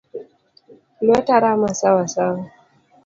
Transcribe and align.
Lueta 1.01 1.35
rama 1.43 1.69
Sawa 1.73 2.07
sawa. 2.07 2.51